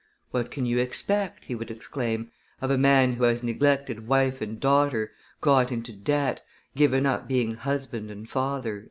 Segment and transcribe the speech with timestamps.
[0.31, 4.59] "What can you expect," he would exclaim, "of a man who has neglected wife and
[4.59, 6.41] daughter, got into debt,
[6.75, 8.79] given up being husband and father?"